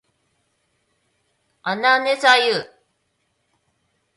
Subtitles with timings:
[1.61, 2.53] あなねさゆ